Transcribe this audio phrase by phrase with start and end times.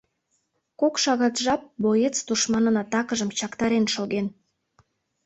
[0.79, 4.27] Кок шагат жап боец тушманын атакыжым чактарен шоген.